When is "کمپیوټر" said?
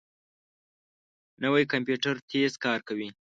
1.71-2.15